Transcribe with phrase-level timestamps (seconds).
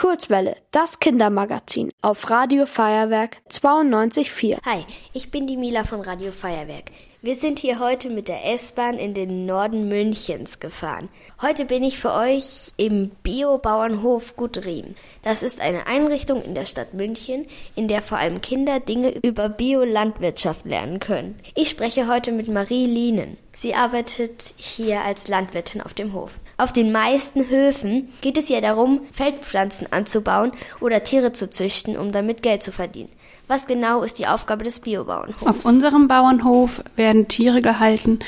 [0.00, 4.56] Kurzwelle, das Kindermagazin auf Radio Feuerwerk 92.4.
[4.64, 6.90] Hi, ich bin die Mila von Radio Feuerwerk.
[7.20, 11.10] Wir sind hier heute mit der S-Bahn in den Norden Münchens gefahren.
[11.42, 14.94] Heute bin ich für euch im Bio-Bauernhof Gutriem.
[15.22, 17.44] Das ist eine Einrichtung in der Stadt München,
[17.76, 21.38] in der vor allem Kinder Dinge über Biolandwirtschaft lernen können.
[21.54, 23.36] Ich spreche heute mit Marie Lienen.
[23.52, 26.30] Sie arbeitet hier als Landwirtin auf dem Hof.
[26.56, 32.12] Auf den meisten Höfen geht es ja darum, Feldpflanzen anzubauen oder Tiere zu züchten, um
[32.12, 33.10] damit Geld zu verdienen.
[33.48, 35.46] Was genau ist die Aufgabe des Biobauernhofs?
[35.46, 38.20] Auf unserem Bauernhof werden Tiere gehalten,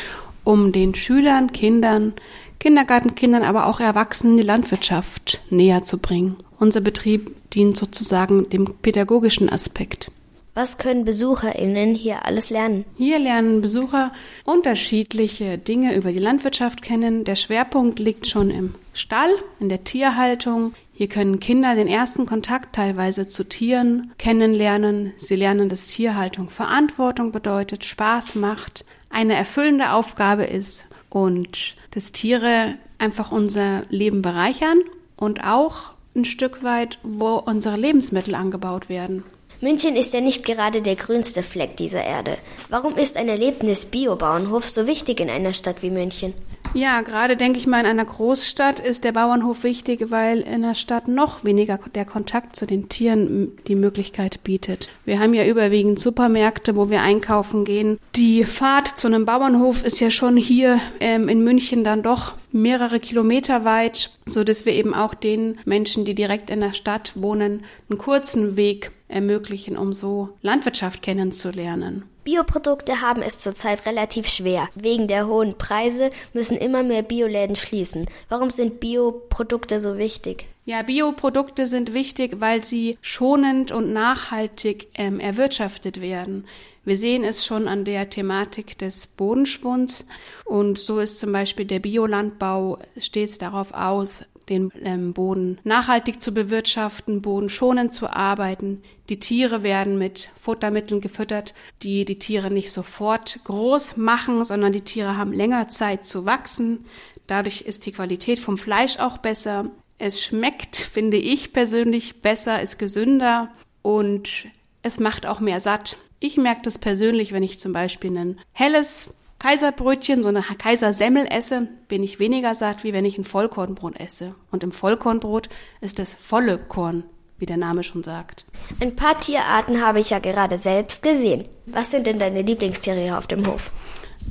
[0.45, 2.15] um den Schülern, Kindern,
[2.59, 6.37] Kindergartenkindern, aber auch Erwachsenen die Landwirtschaft näher zu bringen.
[6.59, 10.11] Unser Betrieb dient sozusagen dem pädagogischen Aspekt.
[10.55, 12.85] Was können BesucherInnen hier alles lernen?
[12.99, 14.13] Hier lernen Besucher
[14.45, 17.25] unterschiedliche Dinge über die Landwirtschaft kennen.
[17.25, 20.75] Der Schwerpunkt liegt schon im Stall, in der Tierhaltung.
[20.93, 25.15] Hier können Kinder den ersten Kontakt teilweise zu Tieren kennenlernen.
[25.17, 32.75] Sie lernen, dass Tierhaltung Verantwortung bedeutet, Spaß macht, eine erfüllende Aufgabe ist und dass Tiere
[32.99, 34.79] einfach unser Leben bereichern
[35.17, 39.25] und auch ein Stück weit, wo unsere Lebensmittel angebaut werden.
[39.63, 42.37] München ist ja nicht gerade der grünste Fleck dieser Erde.
[42.69, 46.35] Warum ist ein Erlebnis-Bio-Bauernhof so wichtig in einer Stadt wie München?
[46.75, 50.75] Ja, gerade denke ich mal, in einer Großstadt ist der Bauernhof wichtig, weil in der
[50.75, 54.89] Stadt noch weniger der Kontakt zu den Tieren die Möglichkeit bietet.
[55.05, 57.99] Wir haben ja überwiegend Supermärkte, wo wir einkaufen gehen.
[58.17, 63.01] Die Fahrt zu einem Bauernhof ist ja schon hier ähm, in München dann doch mehrere
[63.01, 67.65] Kilometer weit, so dass wir eben auch den Menschen, die direkt in der Stadt wohnen,
[67.89, 72.05] einen kurzen Weg ermöglichen, um so Landwirtschaft kennenzulernen.
[72.25, 74.69] Bioprodukte haben es zurzeit relativ schwer.
[74.75, 78.07] Wegen der hohen Preise müssen immer mehr Bioläden schließen.
[78.29, 80.47] Warum sind Bioprodukte so wichtig?
[80.65, 86.45] Ja, Bioprodukte sind wichtig, weil sie schonend und nachhaltig ähm, erwirtschaftet werden.
[86.85, 90.05] Wir sehen es schon an der Thematik des Bodenschwunds
[90.45, 96.35] und so ist zum Beispiel der Biolandbau stets darauf aus, den ähm, Boden nachhaltig zu
[96.35, 98.83] bewirtschaften, bodenschonend zu arbeiten.
[99.09, 104.81] Die Tiere werden mit Futtermitteln gefüttert, die die Tiere nicht sofort groß machen, sondern die
[104.81, 106.85] Tiere haben länger Zeit zu wachsen.
[107.29, 109.71] Dadurch ist die Qualität vom Fleisch auch besser.
[109.99, 113.53] Es schmeckt, finde ich persönlich, besser, ist gesünder
[113.83, 114.47] und
[114.83, 115.97] es macht auch mehr satt.
[116.21, 121.69] Ich merke das persönlich, wenn ich zum Beispiel ein helles Kaiserbrötchen, so eine Kaisersemmel esse,
[121.89, 124.35] bin ich weniger satt, wie wenn ich ein Vollkornbrot esse.
[124.53, 125.49] Und im Vollkornbrot
[125.81, 127.03] ist das volle Korn,
[127.39, 128.45] wie der Name schon sagt.
[128.81, 131.47] Ein paar Tierarten habe ich ja gerade selbst gesehen.
[131.67, 133.73] Was sind denn deine Lieblingstiere hier auf dem Hof?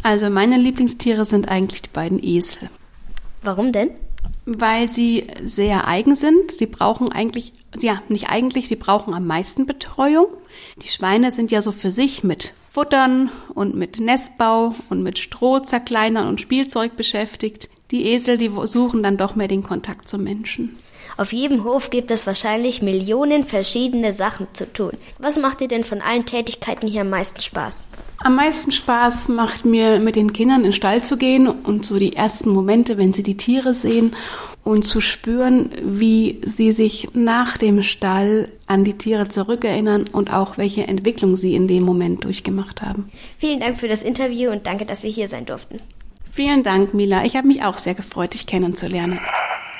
[0.03, 2.69] Also meine Lieblingstiere sind eigentlich die beiden Esel.
[3.44, 3.91] Warum denn?
[4.57, 6.51] Weil sie sehr eigen sind.
[6.51, 10.28] Sie brauchen eigentlich, ja, nicht eigentlich, sie brauchen am meisten Betreuung.
[10.81, 15.59] Die Schweine sind ja so für sich mit Futtern und mit Nestbau und mit Stroh
[15.59, 17.69] zerkleinern und Spielzeug beschäftigt.
[17.91, 20.78] Die Esel, die suchen dann doch mehr den Kontakt zum Menschen.
[21.22, 24.94] Auf jedem Hof gibt es wahrscheinlich Millionen verschiedene Sachen zu tun.
[25.20, 27.84] Was macht dir denn von allen Tätigkeiten hier am meisten Spaß?
[28.24, 32.00] Am meisten Spaß macht mir mit den Kindern in den Stall zu gehen und so
[32.00, 34.16] die ersten Momente, wenn sie die Tiere sehen
[34.64, 40.58] und zu spüren, wie sie sich nach dem Stall an die Tiere zurückerinnern und auch
[40.58, 43.12] welche Entwicklung sie in dem Moment durchgemacht haben.
[43.38, 45.78] Vielen Dank für das Interview und danke, dass wir hier sein durften.
[46.31, 47.26] Vielen Dank, Mila.
[47.26, 49.20] Ich habe mich auch sehr gefreut, dich kennenzulernen.